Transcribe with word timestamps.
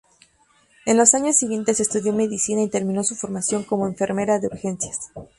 En 0.87 0.97
los 0.97 1.13
años 1.13 1.35
siguientes 1.35 1.79
estudió 1.79 2.11
medicina 2.11 2.63
y 2.63 2.69
terminó 2.69 3.03
su 3.03 3.13
formación 3.13 3.63
como 3.63 3.85
enfermera 3.85 4.39
de 4.39 4.47
urgencias. 4.47 5.11